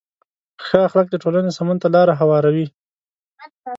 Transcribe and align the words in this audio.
ښه 0.65 0.77
اخلاق 0.87 1.07
د 1.11 1.15
ټولنې 1.23 1.51
سمون 1.57 1.77
ته 1.81 1.87
لاره 1.95 2.13
هواروي. 2.21 2.65